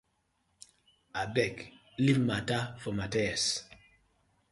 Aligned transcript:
Abeg 1.21 1.55
leave 2.05 2.23
mata 2.29 2.59
for 2.81 2.91
Mathi. 2.97 3.29